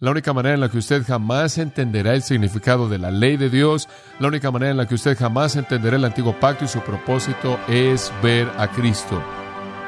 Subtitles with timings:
[0.00, 3.50] La única manera en la que usted jamás entenderá el significado de la ley de
[3.50, 3.86] Dios,
[4.18, 7.60] la única manera en la que usted jamás entenderá el antiguo pacto y su propósito
[7.68, 9.22] es ver a Cristo.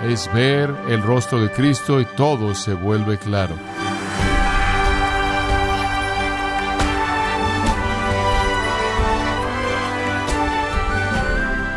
[0.03, 3.56] Es ver el rostro de Cristo y todo se vuelve claro.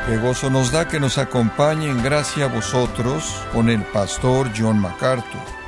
[0.07, 4.77] Qué gozo nos da que nos acompañe en gracia a vosotros con el pastor John
[4.77, 5.64] MacArthur.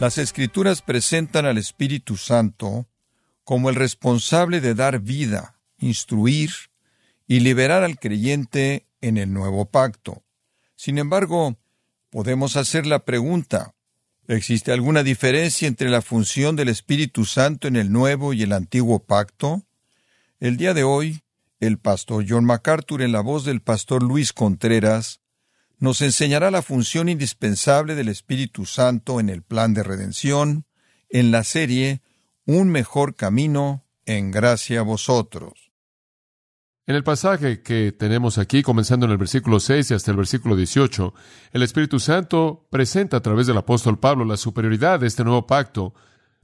[0.00, 2.88] Las escrituras presentan al Espíritu Santo
[3.44, 6.52] como el responsable de dar vida, instruir
[7.26, 10.24] y liberar al creyente en el nuevo pacto.
[10.74, 11.58] Sin embargo,
[12.08, 13.74] podemos hacer la pregunta,
[14.26, 19.00] ¿existe alguna diferencia entre la función del Espíritu Santo en el nuevo y el antiguo
[19.00, 19.66] pacto?
[20.38, 21.20] El día de hoy,
[21.60, 25.19] el pastor John MacArthur, en la voz del pastor Luis Contreras,
[25.80, 30.66] nos enseñará la función indispensable del Espíritu Santo en el plan de redención,
[31.08, 32.02] en la serie
[32.44, 35.72] Un mejor camino en gracia a vosotros.
[36.86, 40.56] En el pasaje que tenemos aquí, comenzando en el versículo 6 y hasta el versículo
[40.56, 41.14] 18,
[41.52, 45.94] el Espíritu Santo presenta a través del apóstol Pablo la superioridad de este nuevo pacto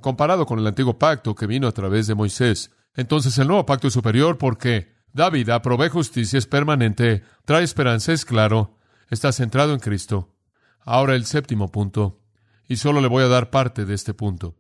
[0.01, 2.71] comparado con el antiguo pacto que vino a través de Moisés.
[2.95, 8.13] Entonces el nuevo pacto es superior porque da vida, provee justicia, es permanente, trae esperanza,
[8.13, 8.79] es claro,
[9.11, 10.35] está centrado en Cristo.
[10.81, 12.21] Ahora el séptimo punto,
[12.69, 14.57] y solo le voy a dar parte de este punto.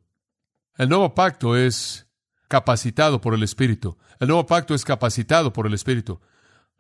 [0.77, 2.07] El nuevo pacto es
[2.49, 3.97] capacitado por el Espíritu.
[4.21, 6.21] El nuevo pacto es capacitado por el Espíritu.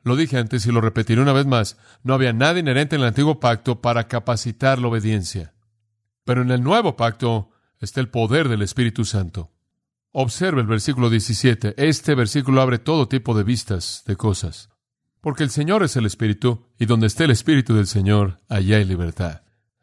[0.02, 3.08] Lo dije antes y lo repetiré una vez más, no había nada inherente en el
[3.08, 5.54] antiguo pacto para capacitar la obediencia.
[6.24, 7.50] Pero en el nuevo pacto
[7.80, 9.50] está el poder del Espíritu Santo.
[10.12, 11.74] Observe el versículo 17.
[11.76, 14.70] Este versículo abre todo tipo de vistas de cosas.
[15.26, 18.84] Porque el Señor es el Espíritu, y donde esté el Espíritu del Señor, allá hay
[18.84, 19.42] libertad.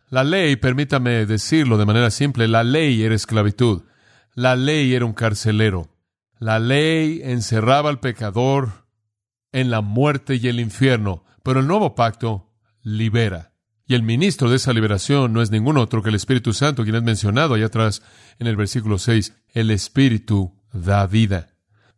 [0.10, 3.82] La ley, permítame decirlo de manera simple, la ley era esclavitud.
[4.36, 5.90] La ley era un carcelero.
[6.40, 8.88] La ley encerraba al pecador
[9.52, 12.50] en la muerte y el infierno, pero el nuevo pacto
[12.82, 13.52] libera.
[13.86, 16.96] Y el ministro de esa liberación no es ningún otro que el Espíritu Santo, quien
[16.96, 18.02] es mencionado allá atrás
[18.40, 19.34] en el versículo 6.
[19.50, 21.50] El Espíritu da vida.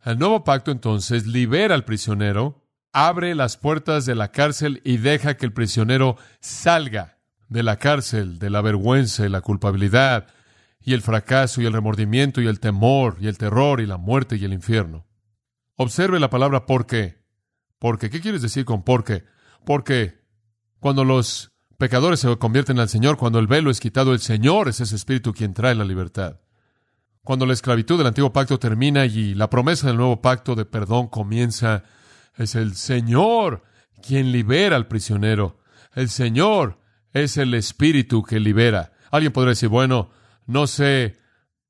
[0.04, 2.65] El nuevo pacto entonces libera al prisionero,
[2.96, 7.18] abre las puertas de la cárcel y deja que el prisionero salga
[7.50, 10.28] de la cárcel, de la vergüenza y la culpabilidad,
[10.80, 14.36] y el fracaso y el remordimiento y el temor y el terror y la muerte
[14.36, 15.04] y el infierno.
[15.74, 17.22] Observe la palabra por qué.
[17.78, 19.24] Porque, ¿qué quieres decir con por qué?
[19.66, 20.22] Porque
[20.80, 24.80] cuando los pecadores se convierten al Señor, cuando el velo es quitado, el Señor es
[24.80, 26.40] ese espíritu quien trae la libertad.
[27.22, 31.08] Cuando la esclavitud del antiguo pacto termina y la promesa del nuevo pacto de perdón
[31.08, 31.84] comienza,
[32.36, 33.62] es el Señor
[34.02, 35.60] quien libera al prisionero.
[35.94, 36.80] El Señor
[37.12, 38.92] es el espíritu que libera.
[39.10, 40.10] Alguien podría decir, bueno,
[40.46, 41.18] no sé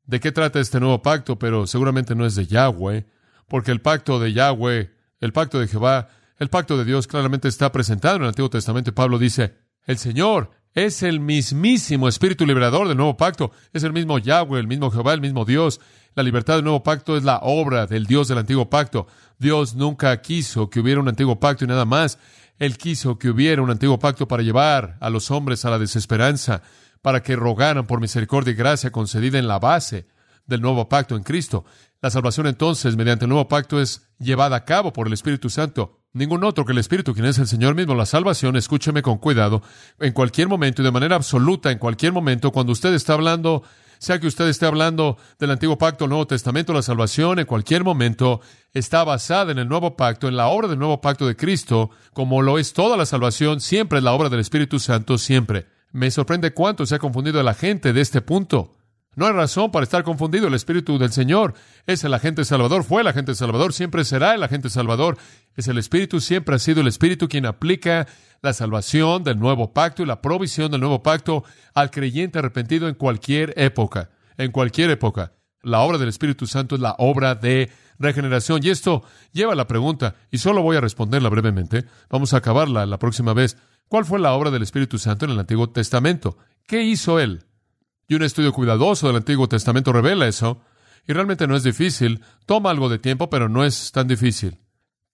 [0.05, 3.07] de qué trata este nuevo pacto, pero seguramente no es de Yahweh,
[3.49, 7.73] porque el pacto de Yahweh, el pacto de Jehová, el pacto de Dios claramente está
[7.73, 8.95] presentado en el Antiguo Testamento.
[8.95, 13.51] Pablo dice, el Señor es el mismísimo Espíritu liberador del nuevo pacto.
[13.73, 15.81] Es el mismo Yahweh, el mismo Jehová, el mismo Dios.
[16.15, 19.07] La libertad del nuevo pacto es la obra del Dios del antiguo pacto.
[19.39, 22.19] Dios nunca quiso que hubiera un antiguo pacto y nada más.
[22.59, 26.61] Él quiso que hubiera un antiguo pacto para llevar a los hombres a la desesperanza,
[27.01, 30.07] para que rogaran por misericordia y gracia concedida en la base
[30.45, 31.65] del nuevo pacto en Cristo.
[32.07, 36.03] La salvación entonces, mediante el nuevo pacto, es llevada a cabo por el Espíritu Santo.
[36.13, 37.97] Ningún otro que el Espíritu, quien es el Señor mismo.
[37.97, 39.61] La salvación, escúcheme con cuidado,
[39.99, 43.65] en cualquier momento y de manera absoluta, en cualquier momento, cuando usted está hablando,
[43.99, 47.83] sea que usted esté hablando del Antiguo Pacto o Nuevo Testamento, la salvación en cualquier
[47.83, 48.41] momento
[48.73, 52.41] está basada en el Nuevo Pacto, en la obra del Nuevo Pacto de Cristo, como
[52.41, 55.67] lo es toda la salvación, siempre es la obra del Espíritu Santo, siempre.
[55.91, 58.76] Me sorprende cuánto se ha confundido la gente de este punto.
[59.17, 60.47] No hay razón para estar confundido.
[60.47, 61.55] El Espíritu del Señor
[61.87, 65.17] es el agente salvador, fue el agente salvador, siempre será el agente salvador.
[65.57, 68.07] Es el Espíritu, siempre ha sido el Espíritu quien aplica
[68.43, 72.95] la salvación del nuevo pacto y la provisión del nuevo pacto al creyente arrepentido en
[72.95, 74.11] cualquier época.
[74.37, 75.33] En cualquier época.
[75.63, 78.61] La obra del Espíritu Santo es la obra de regeneración.
[78.63, 79.03] Y esto
[79.33, 81.87] lleva a la pregunta, y solo voy a responderla brevemente.
[82.11, 83.57] Vamos a acabarla la próxima vez.
[83.89, 86.37] ¿Cuál fue la obra del Espíritu Santo en el Antiguo Testamento?
[86.67, 87.46] ¿Qué hizo Él?
[88.09, 90.63] Y un estudio cuidadoso del Antiguo Testamento revela eso.
[91.07, 92.23] Y realmente no es difícil.
[92.47, 94.59] Toma algo de tiempo, pero no es tan difícil.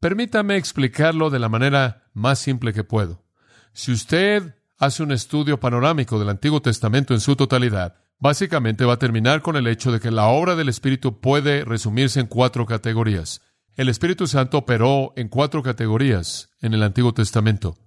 [0.00, 3.24] Permítame explicarlo de la manera más simple que puedo.
[3.72, 8.98] Si usted hace un estudio panorámico del Antiguo Testamento en su totalidad, básicamente va a
[8.98, 13.42] terminar con el hecho de que la obra del Espíritu puede resumirse en cuatro categorías.
[13.74, 17.78] El Espíritu Santo operó en cuatro categorías en el Antiguo Testamento.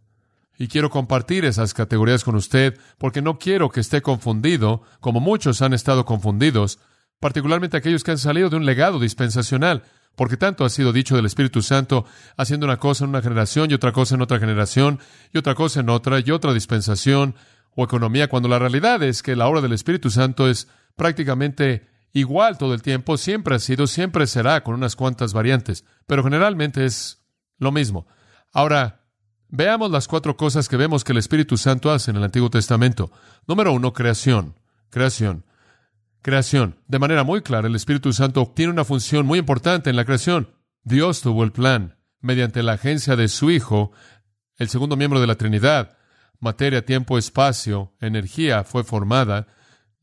[0.58, 5.62] Y quiero compartir esas categorías con usted porque no quiero que esté confundido, como muchos
[5.62, 6.80] han estado confundidos,
[7.20, 9.84] particularmente aquellos que han salido de un legado dispensacional,
[10.16, 12.06] porque tanto ha sido dicho del Espíritu Santo,
[12.38, 15.00] haciendo una cosa en una generación y otra cosa en otra generación,
[15.34, 17.36] y otra cosa en otra, y otra dispensación
[17.76, 22.58] o economía, cuando la realidad es que la obra del Espíritu Santo es prácticamente igual
[22.58, 27.22] todo el tiempo, siempre ha sido, siempre será, con unas cuantas variantes, pero generalmente es
[27.58, 28.08] lo mismo.
[28.54, 29.05] Ahora,
[29.56, 33.12] veamos las cuatro cosas que vemos que el Espíritu Santo hace en el Antiguo Testamento.
[33.48, 34.56] Número uno, creación.
[34.90, 35.46] Creación.
[36.22, 36.78] Creación.
[36.88, 40.50] De manera muy clara, el Espíritu Santo tiene una función muy importante en la creación.
[40.84, 41.98] Dios tuvo el plan.
[42.22, 43.92] Mediante la agencia de su Hijo,
[44.58, 45.98] el segundo miembro de la Trinidad,
[46.40, 49.48] materia, tiempo, espacio, energía fue formada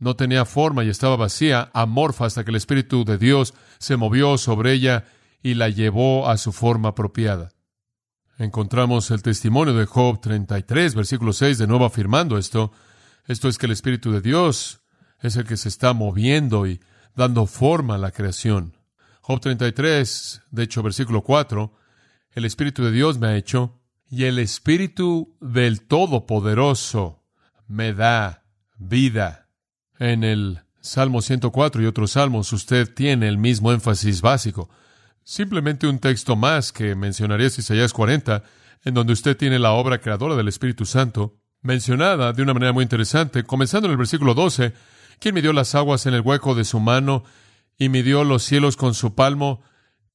[0.03, 4.37] no tenía forma y estaba vacía, amorfa, hasta que el Espíritu de Dios se movió
[4.37, 5.05] sobre ella
[5.45, 7.51] y la llevó a su forma apropiada.
[8.39, 12.73] Encontramos el testimonio de Job 33, versículo 6, de nuevo afirmando esto.
[13.27, 14.81] Esto es que el Espíritu de Dios
[15.21, 16.81] es el que se está moviendo y
[17.15, 18.77] dando forma a la creación.
[19.21, 21.73] Job 33, de hecho, versículo 4,
[22.33, 23.81] el Espíritu de Dios me ha hecho
[24.11, 27.23] y el Espíritu del Todopoderoso
[27.69, 28.45] me da
[28.77, 29.49] vida.
[29.99, 34.69] En el Salmo 104 y otros salmos usted tiene el mismo énfasis básico.
[35.25, 38.43] Simplemente un texto más que mencionaría Isaías 40,
[38.85, 42.83] en donde usted tiene la obra creadora del Espíritu Santo, mencionada de una manera muy
[42.83, 44.73] interesante, comenzando en el versículo 12,
[45.21, 47.25] quien midió las aguas en el hueco de su mano
[47.79, 49.63] y midió los cielos con su palmo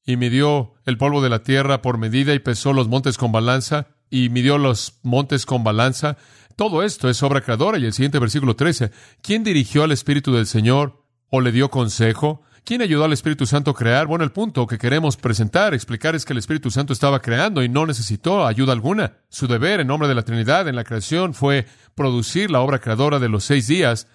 [0.06, 3.88] y midió el polvo de la tierra por medida y pesó los montes con balanza
[4.09, 6.18] y midió los montes con balanza
[6.57, 7.77] todo esto es obra creadora.
[7.77, 12.42] Y el siguiente versículo 13, ¿quién dirigió al Espíritu del Señor o le dio consejo?
[12.68, 14.08] ¿Quién ayudó al Espíritu Santo a crear?
[14.08, 17.69] Bueno, el punto que queremos presentar, explicar es que el Espíritu Santo estaba creando y
[17.69, 19.19] no necesitó ayuda alguna.
[19.30, 21.66] Su deber en nombre de la Trinidad en la creación fue
[21.96, 24.10] producir la obra creadora de los seis días,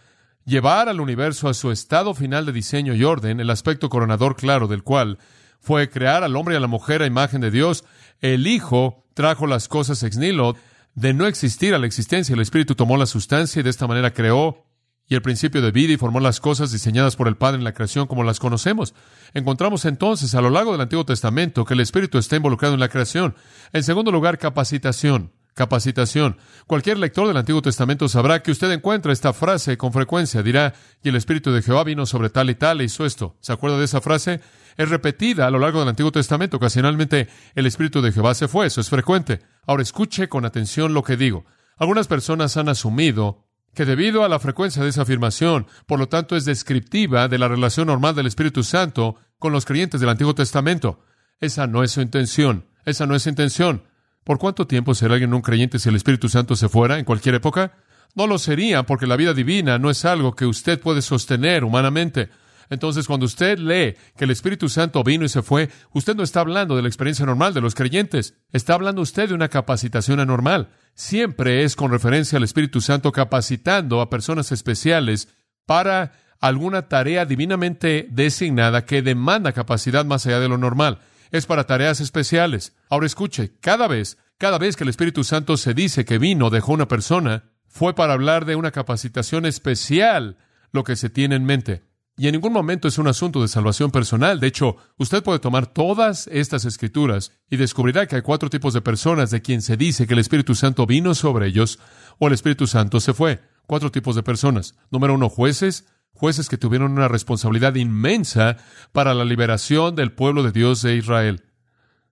[0.44, 4.68] llevar al universo a su estado final de diseño y orden, el aspecto coronador claro
[4.68, 5.16] del cual
[5.58, 7.86] fue crear al hombre y a la mujer a imagen de Dios.
[8.20, 10.56] El Hijo trajo las cosas ex nihilo,
[10.94, 14.12] de no existir a la existencia, el Espíritu tomó la sustancia y de esta manera
[14.12, 14.66] creó
[15.08, 17.74] y el principio de vida y formó las cosas diseñadas por el Padre en la
[17.74, 18.94] creación como las conocemos.
[19.34, 22.88] Encontramos entonces a lo largo del Antiguo Testamento que el Espíritu está involucrado en la
[22.88, 23.34] creación.
[23.72, 25.32] En segundo lugar, capacitación.
[25.54, 26.38] Capacitación.
[26.66, 30.42] Cualquier lector del Antiguo Testamento sabrá que usted encuentra esta frase con frecuencia.
[30.42, 30.72] Dirá,
[31.02, 33.36] y el Espíritu de Jehová vino sobre tal y tal e hizo esto.
[33.40, 34.40] ¿Se acuerda de esa frase?
[34.78, 36.56] Es repetida a lo largo del Antiguo Testamento.
[36.56, 38.66] Ocasionalmente el Espíritu de Jehová se fue.
[38.66, 39.40] Eso es frecuente.
[39.66, 41.44] Ahora escuche con atención lo que digo.
[41.76, 46.36] Algunas personas han asumido que debido a la frecuencia de esa afirmación, por lo tanto
[46.36, 51.00] es descriptiva de la relación normal del Espíritu Santo con los creyentes del Antiguo Testamento.
[51.40, 52.66] Esa no es su intención.
[52.84, 53.84] Esa no es su intención.
[54.24, 57.34] ¿Por cuánto tiempo será alguien un creyente si el Espíritu Santo se fuera en cualquier
[57.36, 57.72] época?
[58.14, 62.28] No lo sería, porque la vida divina no es algo que usted puede sostener humanamente.
[62.72, 66.40] Entonces, cuando usted lee que el Espíritu Santo vino y se fue, usted no está
[66.40, 70.70] hablando de la experiencia normal de los creyentes, está hablando usted de una capacitación anormal.
[70.94, 75.28] Siempre es con referencia al Espíritu Santo capacitando a personas especiales
[75.66, 81.00] para alguna tarea divinamente designada que demanda capacidad más allá de lo normal.
[81.30, 82.74] Es para tareas especiales.
[82.88, 86.72] Ahora escuche, cada vez, cada vez que el Espíritu Santo se dice que vino, dejó
[86.72, 90.38] una persona, fue para hablar de una capacitación especial
[90.70, 91.91] lo que se tiene en mente.
[92.16, 94.38] Y en ningún momento es un asunto de salvación personal.
[94.38, 98.82] De hecho, usted puede tomar todas estas escrituras y descubrirá que hay cuatro tipos de
[98.82, 101.78] personas de quien se dice que el Espíritu Santo vino sobre ellos
[102.18, 103.40] o el Espíritu Santo se fue.
[103.66, 104.74] Cuatro tipos de personas.
[104.90, 105.86] Número uno, jueces.
[106.12, 108.58] Jueces que tuvieron una responsabilidad inmensa
[108.92, 111.44] para la liberación del pueblo de Dios de Israel.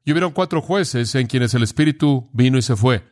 [0.05, 3.05] Y hubieron cuatro jueces en quienes el Espíritu vino y se fue.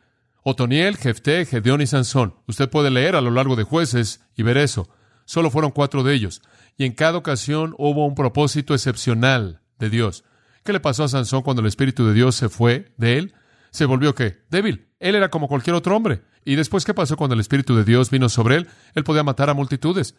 [0.43, 2.33] Otoniel, Jefté, Gedeón y Sansón.
[2.47, 4.89] Usted puede leer a lo largo de jueces y ver eso.
[5.25, 6.41] Solo fueron cuatro de ellos
[6.79, 10.23] y en cada ocasión hubo un propósito excepcional de Dios.
[10.63, 13.33] ¿Qué le pasó a Sansón cuando el Espíritu de Dios se fue de él?
[13.69, 14.45] Se volvió qué?
[14.49, 14.87] Débil.
[15.01, 16.21] Él era como cualquier otro hombre.
[16.45, 18.69] ¿Y después qué pasó cuando el Espíritu de Dios vino sobre él?
[18.95, 20.15] Él podía matar a multitudes.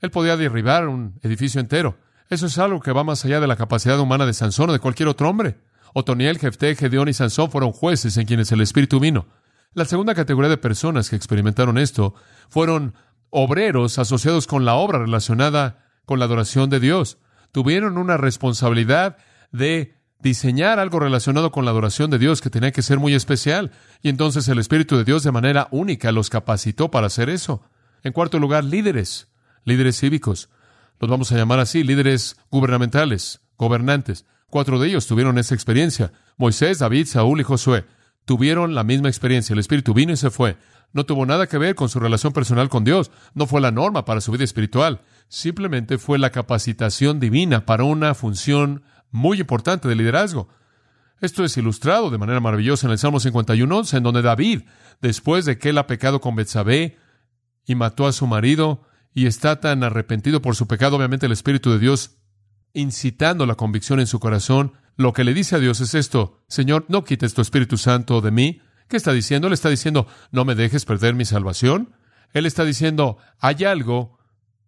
[0.00, 1.98] Él podía derribar un edificio entero.
[2.30, 4.78] Eso es algo que va más allá de la capacidad humana de Sansón o de
[4.78, 5.56] cualquier otro hombre.
[5.94, 9.26] Otoniel, Jefté, Gedeón y Sansón fueron jueces en quienes el Espíritu vino.
[9.72, 12.14] La segunda categoría de personas que experimentaron esto
[12.48, 12.94] fueron
[13.30, 17.18] obreros asociados con la obra relacionada con la adoración de Dios.
[17.52, 19.16] Tuvieron una responsabilidad
[19.52, 23.72] de diseñar algo relacionado con la adoración de Dios que tenía que ser muy especial.
[24.02, 27.62] Y entonces el Espíritu de Dios de manera única los capacitó para hacer eso.
[28.02, 29.28] En cuarto lugar, líderes,
[29.64, 30.48] líderes cívicos.
[31.00, 34.24] Los vamos a llamar así, líderes gubernamentales, gobernantes.
[34.48, 36.12] Cuatro de ellos tuvieron esa experiencia.
[36.36, 37.84] Moisés, David, Saúl y Josué
[38.24, 39.52] tuvieron la misma experiencia.
[39.52, 40.56] El Espíritu vino y se fue.
[40.92, 43.10] No tuvo nada que ver con su relación personal con Dios.
[43.34, 45.02] No fue la norma para su vida espiritual.
[45.28, 50.48] Simplemente fue la capacitación divina para una función muy importante de liderazgo.
[51.20, 54.62] Esto es ilustrado de manera maravillosa en el Salmo 51, en donde David,
[55.00, 56.98] después de que él ha pecado con Betsabé
[57.64, 58.82] y mató a su marido
[59.14, 62.18] y está tan arrepentido por su pecado, obviamente el Espíritu de Dios
[62.74, 66.86] incitando la convicción en su corazón, lo que le dice a Dios es esto, Señor,
[66.88, 68.60] no quites tu Espíritu Santo de mí.
[68.88, 69.48] ¿Qué está diciendo?
[69.48, 71.94] Él está diciendo, no me dejes perder mi salvación.
[72.32, 74.18] Él está diciendo, hay algo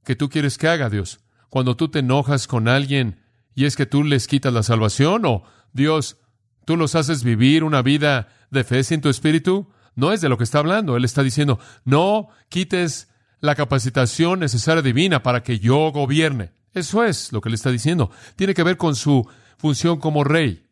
[0.05, 1.21] que tú quieres que haga, Dios.
[1.49, 3.21] Cuando tú te enojas con alguien
[3.55, 6.19] y es que tú les quitas la salvación o Dios,
[6.65, 10.39] tú los haces vivir una vida de fe sin tu espíritu, no es de lo
[10.39, 10.97] que está hablando.
[10.97, 13.09] Él está diciendo, no quites
[13.41, 16.53] la capacitación necesaria divina para que yo gobierne.
[16.73, 18.11] Eso es lo que le está diciendo.
[18.37, 19.27] Tiene que ver con su
[19.57, 20.67] función como rey,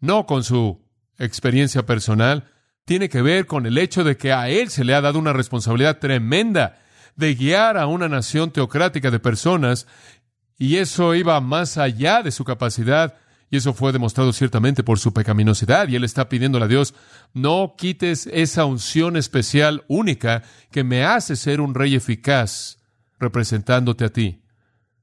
[0.00, 0.80] no con su
[1.18, 2.50] experiencia personal.
[2.84, 5.32] Tiene que ver con el hecho de que a él se le ha dado una
[5.32, 6.78] responsabilidad tremenda
[7.16, 9.86] de guiar a una nación teocrática de personas
[10.58, 13.14] y eso iba más allá de su capacidad
[13.50, 15.88] y eso fue demostrado ciertamente por su pecaminosidad.
[15.88, 16.94] Y él está pidiéndole a Dios,
[17.34, 22.78] no quites esa unción especial única que me hace ser un rey eficaz
[23.18, 24.42] representándote a ti.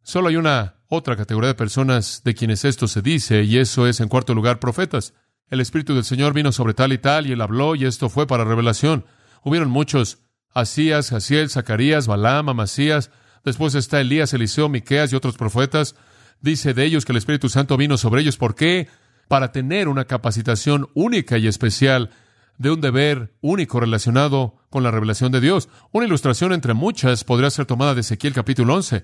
[0.02, 4.00] Solo hay una otra categoría de personas de quienes esto se dice, y eso es,
[4.00, 5.14] en cuarto lugar, profetas.
[5.50, 8.28] El Espíritu del Señor vino sobre tal y tal, y él habló, y esto fue
[8.28, 9.06] para revelación.
[9.44, 10.20] Hubieron muchos,
[10.54, 13.12] Asías, Jaciel, Zacarías, Balaam, Amasías,
[13.44, 15.96] después está Elías, Eliseo, Miqueas y otros profetas,
[16.42, 18.38] dice de ellos que el Espíritu Santo vino sobre ellos.
[18.38, 18.88] ¿Por qué?
[19.28, 22.12] Para tener una capacitación única y especial
[22.58, 25.70] de un deber único relacionado con la revelación de Dios.
[25.92, 29.04] Una ilustración entre muchas podría ser tomada de Ezequiel capítulo 11.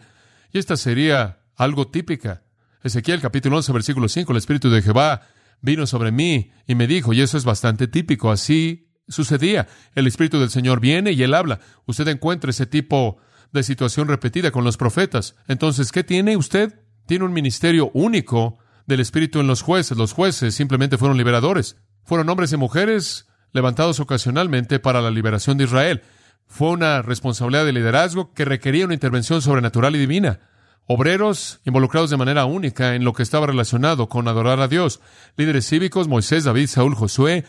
[0.51, 2.43] Y esta sería algo típica.
[2.83, 5.21] Ezequiel capítulo 11 versículo 5, el Espíritu de Jehová
[5.61, 9.67] vino sobre mí y me dijo, y eso es bastante típico, así sucedía.
[9.95, 11.59] El Espíritu del Señor viene y él habla.
[11.85, 13.17] Usted encuentra ese tipo
[13.51, 15.35] de situación repetida con los profetas.
[15.47, 16.83] Entonces, ¿qué tiene usted?
[17.05, 19.97] tiene un ministerio único del Espíritu en los jueces.
[19.97, 21.77] Los jueces simplemente fueron liberadores.
[22.03, 26.01] Fueron hombres y mujeres levantados ocasionalmente para la liberación de Israel.
[26.47, 30.39] Fue una responsabilidad de liderazgo que requería una intervención sobrenatural y divina.
[30.85, 34.99] Obreros involucrados de manera única en lo que estaba relacionado con adorar a Dios.
[35.37, 37.45] Líderes cívicos, Moisés, David, Saúl, Josué.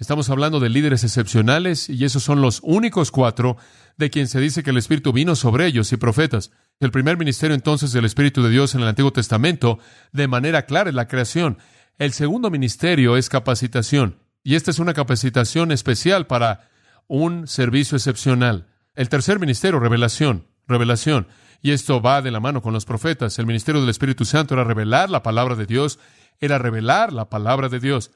[0.00, 3.56] Estamos hablando de líderes excepcionales y esos son los únicos cuatro
[3.96, 6.50] de quien se dice que el Espíritu vino sobre ellos y profetas.
[6.80, 9.78] El primer ministerio entonces del Espíritu de Dios en el Antiguo Testamento,
[10.10, 11.58] de manera clara, es la creación.
[11.98, 14.18] El segundo ministerio es capacitación.
[14.42, 16.68] Y esta es una capacitación especial para
[17.06, 18.66] un servicio excepcional.
[18.96, 20.48] El tercer ministerio, revelación.
[20.66, 21.26] Revelación.
[21.60, 23.38] Y esto va de la mano con los profetas.
[23.38, 25.98] El ministerio del Espíritu Santo era revelar la palabra de Dios,
[26.40, 28.10] era revelar la palabra de Dios.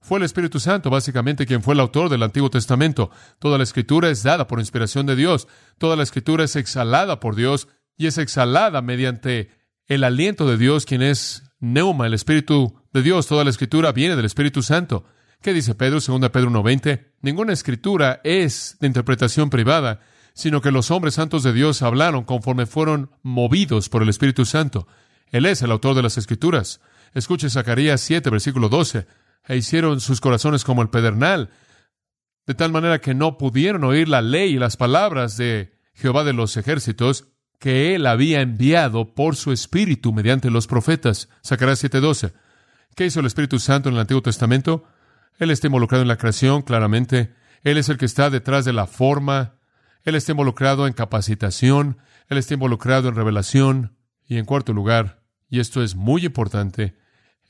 [0.00, 3.10] Fue el Espíritu Santo, básicamente, quien fue el autor del Antiguo Testamento.
[3.38, 5.48] Toda la escritura es dada por inspiración de Dios.
[5.78, 9.50] Toda la escritura es exhalada por Dios y es exhalada mediante
[9.86, 13.26] el aliento de Dios, quien es Neuma, el Espíritu de Dios.
[13.26, 15.04] Toda la escritura viene del Espíritu Santo.
[15.40, 17.12] ¿Qué dice Pedro, 2 Pedro 1.20?
[17.20, 20.00] Ninguna escritura es de interpretación privada,
[20.34, 24.86] sino que los hombres santos de Dios hablaron conforme fueron movidos por el Espíritu Santo.
[25.30, 26.80] Él es el autor de las escrituras.
[27.14, 29.06] Escuche Zacarías 7, versículo 12
[29.46, 31.50] e hicieron sus corazones como el pedernal,
[32.46, 36.32] de tal manera que no pudieron oír la ley y las palabras de Jehová de
[36.32, 41.28] los ejércitos que él había enviado por su espíritu mediante los profetas.
[41.44, 42.32] Zacarías 7:12.
[42.94, 44.84] ¿Qué hizo el Espíritu Santo en el Antiguo Testamento?
[45.38, 47.34] Él está involucrado en la creación, claramente.
[47.62, 49.54] Él es el que está detrás de la forma.
[50.04, 51.98] Él está involucrado en capacitación.
[52.28, 53.96] Él está involucrado en revelación.
[54.26, 56.96] Y en cuarto lugar, y esto es muy importante,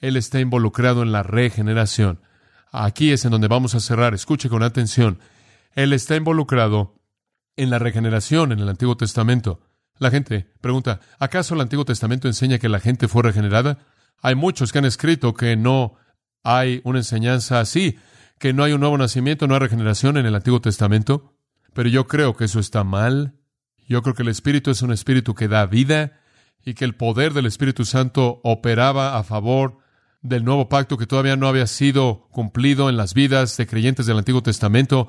[0.00, 2.20] él está involucrado en la regeneración.
[2.72, 4.14] Aquí es en donde vamos a cerrar.
[4.14, 5.20] Escuche con atención.
[5.74, 7.00] Él está involucrado
[7.56, 9.60] en la regeneración en el Antiguo Testamento.
[9.98, 13.78] La gente pregunta, ¿acaso el Antiguo Testamento enseña que la gente fue regenerada?
[14.20, 15.94] Hay muchos que han escrito que no
[16.42, 17.98] hay una enseñanza así,
[18.38, 21.33] que no hay un nuevo nacimiento, no hay regeneración en el Antiguo Testamento.
[21.74, 23.34] Pero yo creo que eso está mal.
[23.86, 26.20] Yo creo que el Espíritu es un Espíritu que da vida
[26.64, 29.78] y que el poder del Espíritu Santo operaba a favor
[30.22, 34.16] del nuevo pacto que todavía no había sido cumplido en las vidas de creyentes del
[34.16, 35.08] Antiguo Testamento,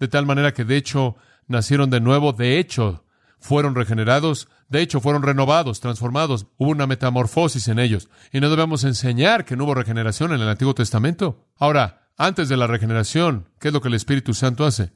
[0.00, 1.16] de tal manera que de hecho
[1.46, 3.04] nacieron de nuevo, de hecho
[3.38, 8.08] fueron regenerados, de hecho fueron renovados, transformados, hubo una metamorfosis en ellos.
[8.32, 11.46] Y no debemos enseñar que no hubo regeneración en el Antiguo Testamento.
[11.56, 14.92] Ahora, antes de la regeneración, ¿qué es lo que el Espíritu Santo hace?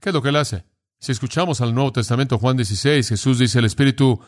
[0.00, 0.64] ¿Qué es lo que él hace?
[0.98, 4.20] Si escuchamos al Nuevo Testamento, Juan 16, Jesús dice, el Espíritu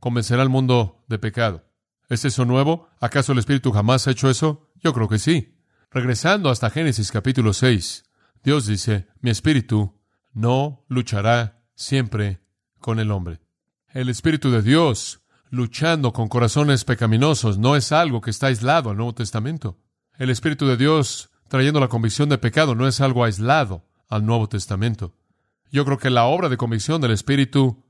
[0.00, 1.64] convencerá al mundo de pecado.
[2.08, 2.88] ¿Es eso nuevo?
[3.00, 4.70] ¿Acaso el Espíritu jamás ha hecho eso?
[4.82, 5.58] Yo creo que sí.
[5.90, 8.04] Regresando hasta Génesis capítulo 6,
[8.42, 10.00] Dios dice, mi Espíritu
[10.32, 12.40] no luchará siempre
[12.80, 13.40] con el hombre.
[13.88, 18.96] El Espíritu de Dios luchando con corazones pecaminosos no es algo que está aislado al
[18.96, 19.78] Nuevo Testamento.
[20.16, 24.46] El Espíritu de Dios trayendo la convicción de pecado no es algo aislado al Nuevo
[24.46, 25.14] Testamento.
[25.70, 27.82] Yo creo que la obra de convicción del Espíritu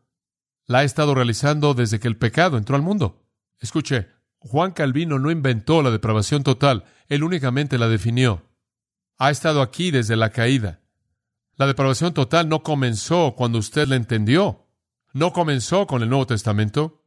[0.66, 3.26] la ha estado realizando desde que el pecado entró al mundo.
[3.58, 4.06] Escuche,
[4.38, 8.44] Juan Calvino no inventó la depravación total, él únicamente la definió.
[9.18, 10.80] Ha estado aquí desde la caída.
[11.56, 14.68] La depravación total no comenzó cuando usted la entendió.
[15.12, 17.02] No comenzó con el Nuevo Testamento.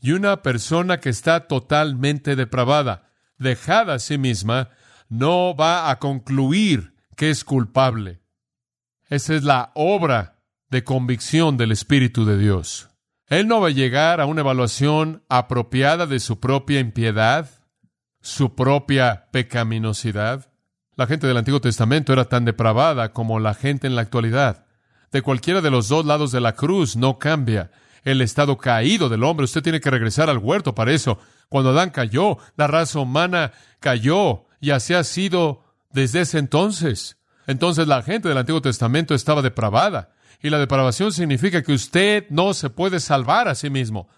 [0.00, 4.70] Y una persona que está totalmente depravada, dejada a sí misma,
[5.08, 8.20] no va a concluir que es culpable.
[9.08, 12.90] Esa es la obra de convicción del Espíritu de Dios.
[13.26, 17.48] Él no va a llegar a una evaluación apropiada de su propia impiedad,
[18.20, 20.52] su propia pecaminosidad.
[20.94, 24.66] La gente del Antiguo Testamento era tan depravada como la gente en la actualidad.
[25.10, 27.70] De cualquiera de los dos lados de la cruz no cambia
[28.04, 29.44] el estado caído del hombre.
[29.44, 31.18] Usted tiene que regresar al huerto para eso.
[31.48, 37.17] Cuando Adán cayó, la raza humana cayó y así ha sido desde ese entonces.
[37.48, 40.10] Entonces la gente del Antiguo Testamento estaba depravada.
[40.40, 44.08] Y la depravación significa que usted no se puede salvar a sí mismo.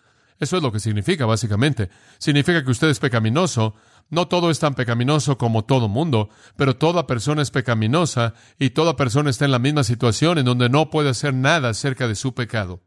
[0.40, 1.90] Eso es lo que significa, básicamente.
[2.18, 3.76] Significa que usted es pecaminoso.
[4.08, 8.96] No todo es tan pecaminoso como todo mundo, pero toda persona es pecaminosa y toda
[8.96, 12.34] persona está en la misma situación en donde no puede hacer nada acerca de su
[12.34, 12.82] pecado.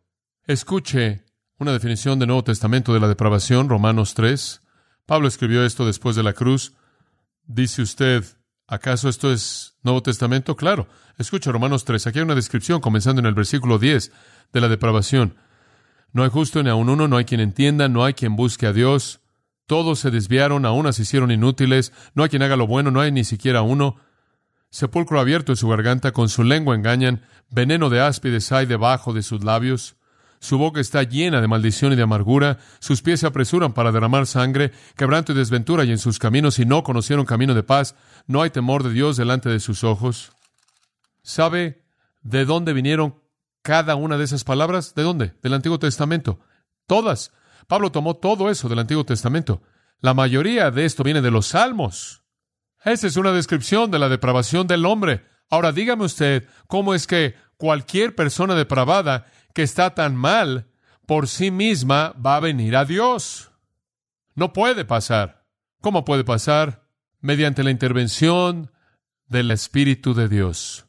[0.46, 1.24] Escuche
[1.58, 4.62] una definición del Nuevo Testamento de la depravación, Romanos 3.
[5.06, 6.74] Pablo escribió esto después de la cruz.
[7.46, 8.26] Dice usted,
[8.67, 10.55] ¿acaso esto es Nuevo Testamento?
[10.55, 10.88] Claro.
[11.17, 12.08] Escucha Romanos 3.
[12.08, 14.12] Aquí hay una descripción comenzando en el versículo 10
[14.51, 15.38] de la depravación.
[16.12, 18.74] No hay justo ni aun uno, no hay quien entienda, no hay quien busque a
[18.74, 19.20] Dios.
[19.65, 23.12] Todos se desviaron, aún se hicieron inútiles, no hay quien haga lo bueno, no hay
[23.12, 23.96] ni siquiera uno.
[24.70, 29.24] Sepulcro abierto en su garganta, con su lengua engañan, veneno de áspides hay debajo de
[29.24, 29.96] sus labios.
[30.39, 34.27] Su boca está llena de maldición y de amargura, sus pies se apresuran para derramar
[34.27, 38.42] sangre, quebranto y desventura y en sus caminos y no conocieron camino de paz, no
[38.42, 40.31] hay temor de Dios delante de sus ojos.
[41.22, 41.83] ¿Sabe
[42.22, 43.22] de dónde vinieron
[43.62, 44.96] cada una de esas palabras?
[44.96, 45.33] ¿De dónde?
[45.42, 46.40] Del Antiguo Testamento.
[46.88, 47.31] Todas.
[47.68, 49.62] Pablo tomó todo eso del Antiguo Testamento.
[50.00, 52.24] La mayoría de esto viene de los Salmos.
[52.83, 55.25] Esa es una descripción de la depravación del hombre.
[55.50, 60.68] Ahora dígame usted cómo es que cualquier persona depravada que está tan mal
[61.05, 63.51] por sí misma va a venir a Dios.
[64.36, 65.46] No puede pasar.
[65.79, 66.82] ¿Cómo puede pasar?
[67.24, 68.70] Mediante la intervención
[69.27, 70.88] del Espíritu de Dios.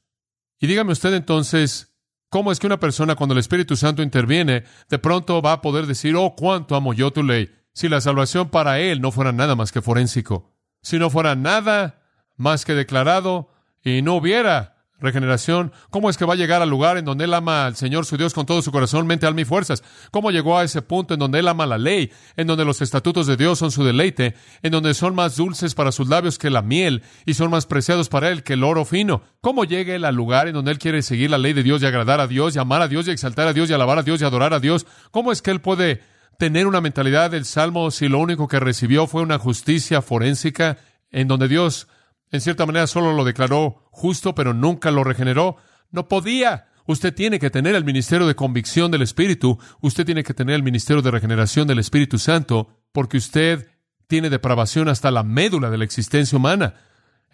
[0.58, 1.96] Y dígame usted entonces,
[2.28, 5.86] ¿cómo es que una persona cuando el Espíritu Santo interviene, de pronto va a poder
[5.86, 9.54] decir, oh, cuánto amo yo tu ley, si la salvación para él no fuera nada
[9.54, 12.02] más que forénsico, si no fuera nada
[12.36, 13.50] más que declarado
[13.84, 14.73] y no hubiera
[15.04, 15.72] regeneración?
[15.90, 18.16] ¿Cómo es que va a llegar al lugar en donde él ama al Señor su
[18.16, 19.84] Dios con todo su corazón, mente, alma y fuerzas?
[20.10, 23.28] ¿Cómo llegó a ese punto en donde él ama la ley, en donde los estatutos
[23.28, 26.62] de Dios son su deleite, en donde son más dulces para sus labios que la
[26.62, 29.22] miel y son más preciados para él que el oro fino?
[29.40, 31.86] ¿Cómo llega él al lugar en donde él quiere seguir la ley de Dios y
[31.86, 34.20] agradar a Dios y amar a Dios y exaltar a Dios y alabar a Dios
[34.20, 34.86] y adorar a Dios?
[35.10, 36.02] ¿Cómo es que él puede
[36.38, 40.78] tener una mentalidad del Salmo si lo único que recibió fue una justicia forénsica
[41.10, 41.86] en donde Dios
[42.34, 45.56] en cierta manera solo lo declaró justo, pero nunca lo regeneró.
[45.92, 46.66] No podía.
[46.84, 50.64] Usted tiene que tener el ministerio de convicción del Espíritu, usted tiene que tener el
[50.64, 53.68] ministerio de regeneración del Espíritu Santo, porque usted
[54.08, 56.74] tiene depravación hasta la médula de la existencia humana.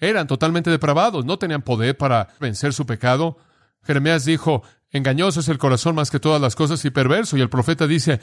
[0.00, 3.38] Eran totalmente depravados, no tenían poder para vencer su pecado.
[3.82, 7.38] Jeremías dijo, engañoso es el corazón más que todas las cosas y perverso.
[7.38, 8.20] Y el profeta dice,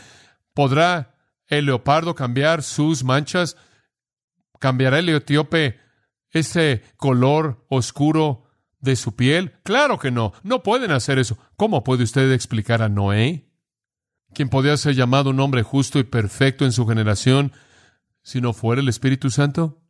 [0.53, 1.15] ¿podrá
[1.47, 3.57] el leopardo cambiar sus manchas?
[4.59, 5.86] ¿Cambiará el etíope
[6.39, 8.45] ese color oscuro
[8.79, 9.53] de su piel?
[9.63, 11.37] Claro que no, no pueden hacer eso.
[11.55, 13.49] ¿Cómo puede usted explicar a Noé,
[14.33, 17.51] quien podía ser llamado un hombre justo y perfecto en su generación,
[18.21, 19.81] si no fuera el Espíritu Santo?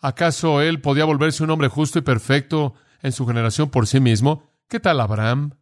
[0.00, 4.50] ¿Acaso él podía volverse un hombre justo y perfecto en su generación por sí mismo?
[4.68, 5.52] ¿Qué tal Abraham,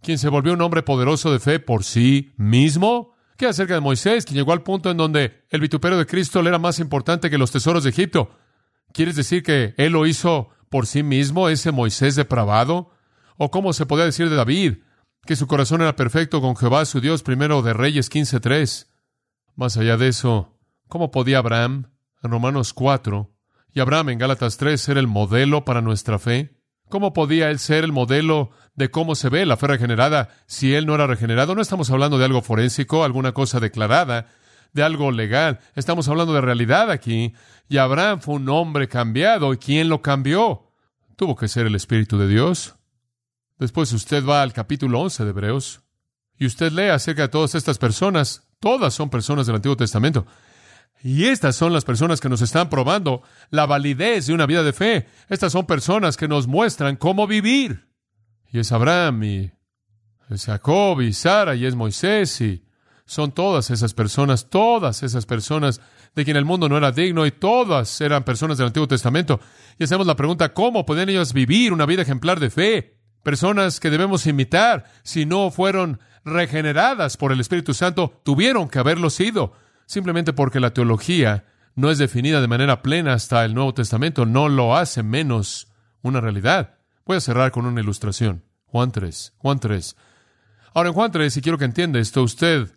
[0.00, 3.14] quien se volvió un hombre poderoso de fe por sí mismo?
[3.36, 6.48] ¿Qué acerca de Moisés, quien llegó al punto en donde el vituperio de Cristo le
[6.48, 8.30] era más importante que los tesoros de Egipto?
[8.92, 12.90] ¿Quieres decir que él lo hizo por sí mismo, ese Moisés depravado?
[13.36, 14.78] ¿O cómo se podía decir de David,
[15.24, 18.88] que su corazón era perfecto con Jehová su Dios, primero de Reyes 15.3?
[19.54, 23.30] Más allá de eso, ¿cómo podía Abraham, en Romanos 4,
[23.74, 26.58] y Abraham en Gálatas 3 ser el modelo para nuestra fe?
[26.88, 30.84] ¿Cómo podía él ser el modelo de cómo se ve la fe regenerada si él
[30.84, 31.54] no era regenerado?
[31.54, 34.26] No estamos hablando de algo forénsico, alguna cosa declarada,
[34.72, 35.60] de algo legal.
[35.74, 37.34] Estamos hablando de realidad aquí.
[37.68, 39.52] Y Abraham fue un hombre cambiado.
[39.52, 40.70] ¿Y quién lo cambió?
[41.16, 42.74] Tuvo que ser el Espíritu de Dios.
[43.58, 45.82] Después usted va al capítulo 11 de Hebreos
[46.38, 48.48] y usted lee acerca de todas estas personas.
[48.58, 50.26] Todas son personas del Antiguo Testamento.
[51.04, 54.72] Y estas son las personas que nos están probando la validez de una vida de
[54.72, 55.08] fe.
[55.28, 57.88] Estas son personas que nos muestran cómo vivir.
[58.52, 59.52] Y es Abraham y
[60.30, 62.64] es Jacob y Sara y es Moisés y
[63.12, 65.80] son todas esas personas, todas esas personas
[66.14, 69.40] de quien el mundo no era digno y todas eran personas del Antiguo Testamento.
[69.78, 73.02] Y hacemos la pregunta, ¿cómo pueden ellos vivir una vida ejemplar de fe?
[73.22, 79.10] personas que debemos imitar, si no fueron regeneradas por el Espíritu Santo, tuvieron que haberlo
[79.10, 79.52] sido,
[79.86, 84.48] simplemente porque la teología no es definida de manera plena hasta el Nuevo Testamento, no
[84.48, 85.68] lo hace menos
[86.02, 86.78] una realidad.
[87.06, 88.44] Voy a cerrar con una ilustración.
[88.66, 89.96] Juan 3, Juan 3.
[90.74, 92.72] Ahora en Juan 3, si quiero que entienda esto, usted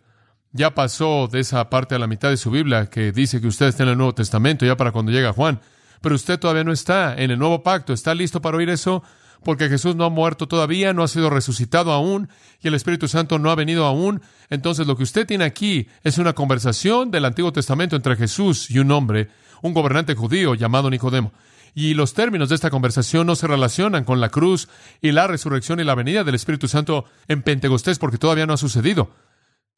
[0.56, 3.66] ya pasó de esa parte a la mitad de su Biblia que dice que usted
[3.66, 5.60] está en el Nuevo Testamento, ya para cuando llega Juan,
[6.00, 7.92] pero usted todavía no está en el nuevo pacto.
[7.92, 9.02] ¿Está listo para oír eso?
[9.46, 12.28] porque Jesús no ha muerto todavía, no ha sido resucitado aún
[12.60, 14.20] y el Espíritu Santo no ha venido aún.
[14.50, 18.80] Entonces lo que usted tiene aquí es una conversación del Antiguo Testamento entre Jesús y
[18.80, 19.28] un hombre,
[19.62, 21.32] un gobernante judío llamado Nicodemo.
[21.76, 24.68] Y los términos de esta conversación no se relacionan con la cruz
[25.00, 28.56] y la resurrección y la venida del Espíritu Santo en Pentecostés porque todavía no ha
[28.56, 29.10] sucedido.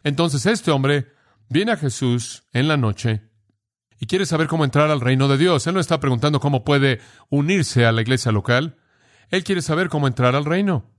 [0.02, 1.12] Entonces este hombre
[1.48, 3.28] viene a Jesús en la noche
[4.00, 5.66] y quiere saber cómo entrar al reino de Dios.
[5.66, 8.76] Él no está preguntando cómo puede unirse a la iglesia local.
[9.30, 10.90] Él quiere saber cómo entrar al reino.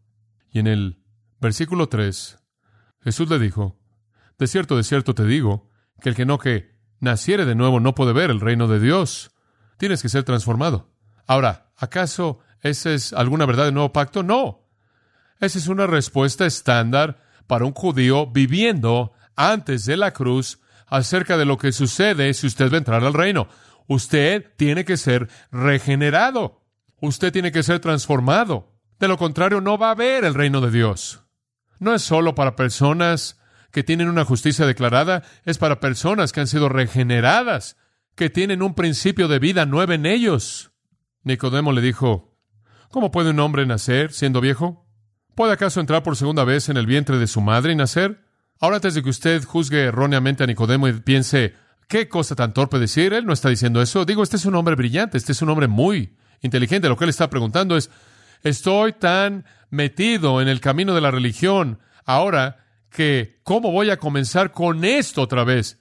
[0.52, 1.04] Y en el
[1.40, 2.38] versículo 3,
[3.02, 3.80] Jesús le dijo,
[4.38, 5.70] De cierto, de cierto te digo,
[6.02, 9.32] que el que no que naciere de nuevo no puede ver el reino de Dios.
[9.78, 10.92] Tienes que ser transformado.
[11.26, 14.24] Ahora, ¿acaso esa es alguna verdad del nuevo pacto?
[14.24, 14.68] No.
[15.40, 21.46] Esa es una respuesta estándar para un judío viviendo antes de la cruz acerca de
[21.46, 23.48] lo que sucede si usted va a entrar al reino.
[23.88, 26.62] Usted tiene que ser regenerado.
[27.02, 28.76] Usted tiene que ser transformado.
[29.00, 31.24] De lo contrario, no va a haber el reino de Dios.
[31.80, 33.40] No es solo para personas
[33.72, 37.78] que tienen una justicia declarada, es para personas que han sido regeneradas,
[38.14, 40.72] que tienen un principio de vida nuevo en ellos.
[41.24, 42.38] Nicodemo le dijo,
[42.92, 44.89] ¿Cómo puede un hombre nacer siendo viejo?
[45.40, 48.20] ¿Puede acaso entrar por segunda vez en el vientre de su madre y nacer?
[48.60, 51.54] Ahora, antes de que usted juzgue erróneamente a Nicodemo y piense,
[51.88, 53.14] ¿qué cosa tan torpe decir?
[53.14, 54.04] Él no está diciendo eso.
[54.04, 56.90] Digo, este es un hombre brillante, este es un hombre muy inteligente.
[56.90, 57.90] Lo que él está preguntando es,
[58.44, 64.52] estoy tan metido en el camino de la religión ahora que, ¿cómo voy a comenzar
[64.52, 65.80] con esto otra vez?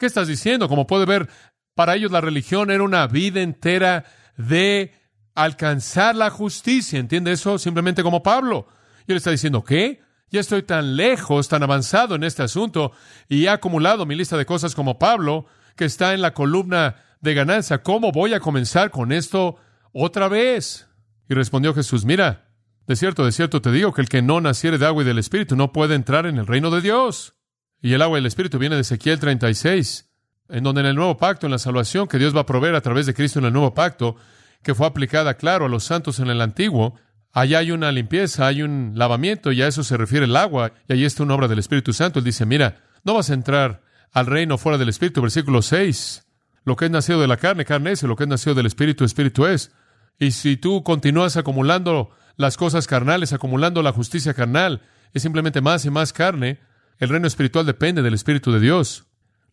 [0.00, 0.68] ¿Qué estás diciendo?
[0.68, 1.28] Como puede ver,
[1.76, 4.04] para ellos la religión era una vida entera
[4.36, 4.94] de
[5.36, 6.98] alcanzar la justicia.
[6.98, 7.56] ¿Entiende eso?
[7.60, 8.66] Simplemente como Pablo.
[9.06, 10.00] Y él está diciendo, ¿qué?
[10.30, 12.92] Ya estoy tan lejos, tan avanzado en este asunto
[13.28, 17.34] y he acumulado mi lista de cosas como Pablo, que está en la columna de
[17.34, 17.82] ganancia.
[17.82, 19.58] ¿Cómo voy a comenzar con esto
[19.98, 20.86] otra vez.
[21.28, 22.50] Y respondió Jesús, mira,
[22.86, 25.18] de cierto, de cierto te digo que el que no naciere de agua y del
[25.18, 27.34] Espíritu no puede entrar en el reino de Dios.
[27.80, 30.10] Y el agua y el Espíritu viene de Ezequiel 36,
[30.50, 32.82] en donde en el nuevo pacto, en la salvación que Dios va a proveer a
[32.82, 34.16] través de Cristo en el nuevo pacto,
[34.62, 36.94] que fue aplicada, claro, a los santos en el antiguo,
[37.36, 40.94] allá hay una limpieza, hay un lavamiento, y a eso se refiere el agua, y
[40.94, 42.18] ahí está una obra del Espíritu Santo.
[42.18, 43.82] Él dice, mira, no vas a entrar
[44.14, 46.26] al reino fuera del Espíritu, versículo 6.
[46.64, 48.64] Lo que es nacido de la carne, carne es, y lo que es nacido del
[48.64, 49.70] Espíritu, Espíritu es.
[50.18, 54.80] Y si tú continúas acumulando las cosas carnales, acumulando la justicia carnal,
[55.12, 56.60] es simplemente más y más carne.
[56.98, 59.04] El reino espiritual depende del Espíritu de Dios.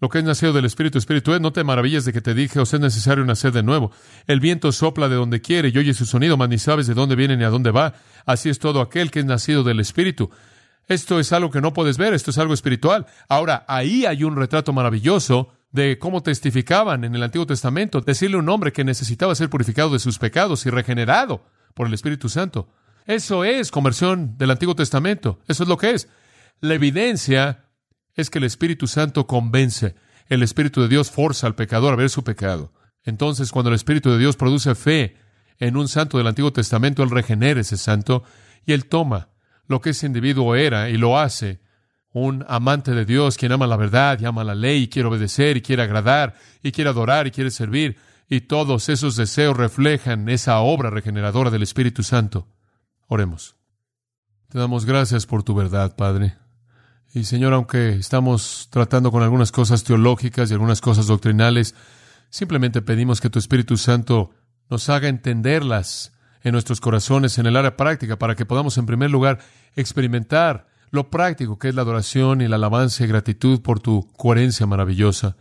[0.03, 1.39] Lo que es nacido del Espíritu, Espíritu es.
[1.39, 3.93] No te maravilles de que te dije, os es necesario nacer de nuevo.
[4.27, 7.15] El viento sopla de donde quiere y oye su sonido, mas ni sabes de dónde
[7.15, 7.93] viene ni a dónde va.
[8.25, 10.29] Así es todo aquel que es nacido del Espíritu.
[10.89, 13.05] Esto es algo que no puedes ver, esto es algo espiritual.
[13.29, 18.39] Ahora, ahí hay un retrato maravilloso de cómo testificaban en el Antiguo Testamento, decirle a
[18.41, 22.67] un hombre que necesitaba ser purificado de sus pecados y regenerado por el Espíritu Santo.
[23.05, 25.39] Eso es conversión del Antiguo Testamento.
[25.47, 26.09] Eso es lo que es.
[26.59, 27.62] La evidencia
[28.15, 29.95] es que el Espíritu Santo convence.
[30.27, 32.71] El Espíritu de Dios forza al pecador a ver su pecado.
[33.03, 35.17] Entonces, cuando el Espíritu de Dios produce fe
[35.59, 38.23] en un santo del Antiguo Testamento, Él regenera ese santo
[38.65, 39.29] y Él toma
[39.67, 41.61] lo que ese individuo era y lo hace
[42.13, 45.57] un amante de Dios, quien ama la verdad y ama la ley y quiere obedecer
[45.57, 47.97] y quiere agradar y quiere adorar y quiere servir.
[48.29, 52.47] Y todos esos deseos reflejan esa obra regeneradora del Espíritu Santo.
[53.07, 53.55] Oremos.
[54.49, 56.42] Te damos gracias por tu verdad, Padre.
[57.15, 61.75] Y Señor, aunque estamos tratando con algunas cosas teológicas y algunas cosas doctrinales,
[62.31, 64.31] simplemente pedimos que tu Espíritu Santo
[64.67, 69.11] nos haga entenderlas en nuestros corazones en el área práctica para que podamos en primer
[69.11, 69.37] lugar
[69.75, 74.65] experimentar lo práctico que es la adoración y la alabanza y gratitud por tu coherencia
[74.65, 75.37] maravillosa.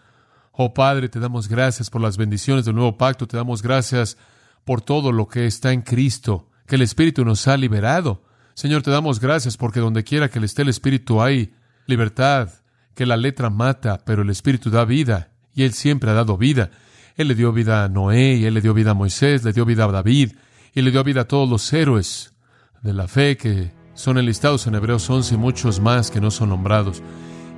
[0.52, 4.18] Oh Padre, te damos gracias por las bendiciones del nuevo pacto, te damos gracias
[4.66, 8.24] por todo lo que está en Cristo, que el Espíritu nos ha liberado.
[8.52, 11.54] Señor, te damos gracias porque donde quiera que le esté el Espíritu hay
[11.86, 12.50] libertad,
[12.94, 16.70] que la letra mata, pero el Espíritu da vida, y Él siempre ha dado vida.
[17.16, 19.64] Él le dio vida a Noé, y Él le dio vida a Moisés, le dio
[19.64, 20.32] vida a David,
[20.74, 22.34] y le dio vida a todos los héroes
[22.82, 26.48] de la fe que son enlistados en Hebreos 11 y muchos más que no son
[26.48, 27.02] nombrados,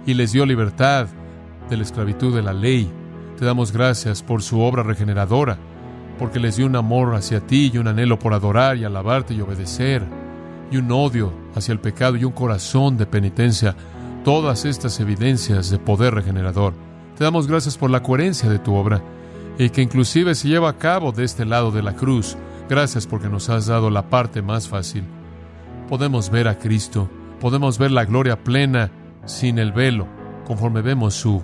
[0.07, 1.09] y les dio libertad
[1.71, 2.91] de la esclavitud de la ley.
[3.39, 5.59] Te damos gracias por su obra regeneradora,
[6.19, 9.41] porque les dio un amor hacia ti y un anhelo por adorar y alabarte y
[9.41, 10.05] obedecer,
[10.71, 13.77] y un odio hacia el pecado y un corazón de penitencia,
[14.25, 16.73] todas estas evidencias de poder regenerador.
[17.17, 19.03] Te damos gracias por la coherencia de tu obra
[19.59, 22.37] y que inclusive se lleva a cabo de este lado de la cruz.
[22.69, 25.05] Gracias porque nos has dado la parte más fácil.
[25.89, 27.09] Podemos ver a Cristo,
[27.39, 28.91] podemos ver la gloria plena
[29.27, 30.09] sin el velo,
[30.47, 31.43] conforme vemos su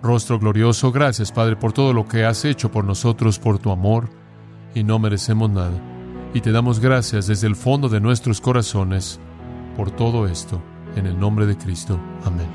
[0.00, 0.92] rostro glorioso.
[0.92, 4.08] Gracias, Padre, por todo lo que has hecho por nosotros, por tu amor,
[4.74, 5.78] y no merecemos nada.
[6.32, 9.18] Y te damos gracias desde el fondo de nuestros corazones
[9.76, 10.62] por todo esto,
[10.96, 12.00] en el nombre de Cristo.
[12.24, 12.48] Amén.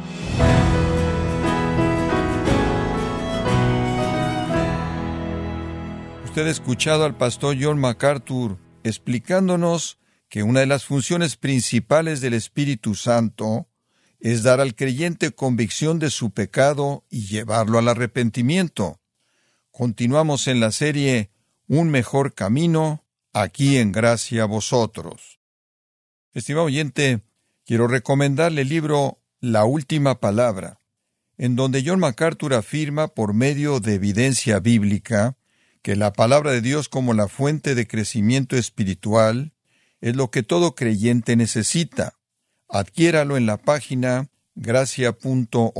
[6.25, 12.33] Usted ha escuchado al pastor John MacArthur explicándonos que una de las funciones principales del
[12.33, 13.69] Espíritu Santo
[14.19, 18.99] es dar al creyente convicción de su pecado y llevarlo al arrepentimiento.
[19.71, 21.31] Continuamos en la serie
[21.67, 25.39] Un mejor camino, aquí en gracia a vosotros.
[26.33, 27.21] Estimado oyente,
[27.65, 30.79] quiero recomendarle el libro La Última Palabra,
[31.37, 35.35] en donde John MacArthur afirma por medio de evidencia bíblica
[35.81, 39.53] que la palabra de Dios como la fuente de crecimiento espiritual
[40.01, 42.13] es lo que todo creyente necesita.
[42.67, 45.73] Adquiéralo en la página gracia.org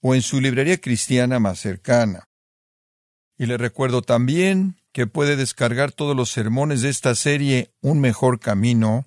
[0.00, 2.28] o en su librería cristiana más cercana.
[3.36, 8.40] Y le recuerdo también que puede descargar todos los sermones de esta serie Un mejor
[8.40, 9.06] camino,